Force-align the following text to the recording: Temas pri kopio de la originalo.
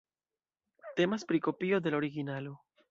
Temas 1.01 1.29
pri 1.31 1.43
kopio 1.49 1.83
de 1.87 1.95
la 1.95 2.03
originalo. 2.03 2.61